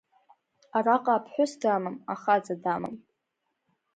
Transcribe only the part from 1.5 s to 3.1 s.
дамам, ахаҵа дамам.